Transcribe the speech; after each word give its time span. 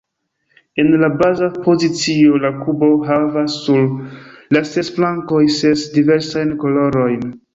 En 0.83 0.87
la 1.01 1.09
baza 1.17 1.49
pozicio, 1.65 2.39
la 2.45 2.51
kubo 2.61 2.89
havas 3.09 3.59
sur 3.67 3.85
la 4.57 4.65
ses 4.73 4.91
flankoj 4.97 5.45
ses 5.59 5.87
diversajn 5.99 6.57
kolorojn. 6.65 7.31